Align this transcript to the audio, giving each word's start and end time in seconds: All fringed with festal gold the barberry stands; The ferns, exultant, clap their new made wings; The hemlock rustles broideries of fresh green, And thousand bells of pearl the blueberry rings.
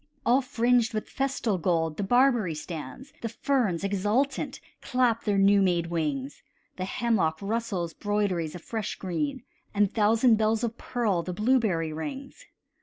All 0.25 0.41
fringed 0.41 0.95
with 0.95 1.07
festal 1.07 1.59
gold 1.59 1.95
the 1.97 2.01
barberry 2.03 2.55
stands; 2.55 3.13
The 3.21 3.29
ferns, 3.29 3.83
exultant, 3.83 4.59
clap 4.81 5.25
their 5.25 5.37
new 5.37 5.61
made 5.61 5.91
wings; 5.91 6.41
The 6.77 6.85
hemlock 6.85 7.37
rustles 7.39 7.93
broideries 7.93 8.55
of 8.55 8.63
fresh 8.63 8.95
green, 8.95 9.43
And 9.75 9.93
thousand 9.93 10.37
bells 10.39 10.63
of 10.63 10.75
pearl 10.75 11.21
the 11.21 11.33
blueberry 11.33 11.93
rings. 11.93 12.47